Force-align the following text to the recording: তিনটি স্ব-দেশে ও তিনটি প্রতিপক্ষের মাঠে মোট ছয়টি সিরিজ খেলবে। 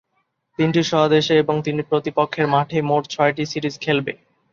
তিনটি 0.59 0.81
স্ব-দেশে 0.83 1.35
ও 1.41 1.53
তিনটি 1.57 1.83
প্রতিপক্ষের 1.89 2.47
মাঠে 2.47 2.77
মোট 2.89 3.03
ছয়টি 3.09 3.43
সিরিজ 3.45 3.75
খেলবে। 3.79 4.13